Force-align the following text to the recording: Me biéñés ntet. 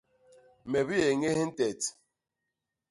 Me 0.69 0.79
biéñés 0.87 1.37
ntet. 1.47 1.81